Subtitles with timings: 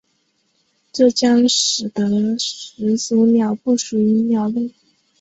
[0.91, 4.73] 这将使得始祖鸟不属于鸟类。